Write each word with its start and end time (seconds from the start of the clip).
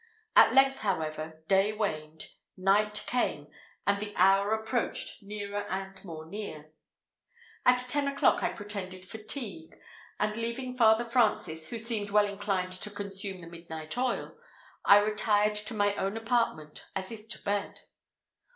At 0.35 0.51
length, 0.55 0.79
however, 0.79 1.43
day 1.47 1.73
waned, 1.73 2.29
night 2.57 3.03
came, 3.05 3.49
and 3.85 3.99
the 3.99 4.15
hour 4.15 4.51
approached 4.51 5.21
nearer 5.21 5.61
and 5.69 6.03
more 6.03 6.25
near. 6.25 6.71
At 7.67 7.85
ten 7.87 8.07
o'clock 8.07 8.41
I 8.41 8.49
pretended 8.51 9.05
fatigue, 9.05 9.77
and 10.19 10.35
leaving 10.35 10.73
Father 10.75 11.05
Francis, 11.05 11.69
who 11.69 11.77
seemed 11.77 12.09
well 12.09 12.25
inclined 12.27 12.71
to 12.73 12.89
consume 12.89 13.41
the 13.41 13.47
midnight 13.47 13.95
oil, 13.95 14.35
I 14.85 14.97
retired 14.97 15.53
to 15.57 15.75
my 15.75 15.93
apartment 15.93 16.83
as 16.95 17.11
if 17.11 17.27
to 17.27 17.43
bed. 17.43 17.81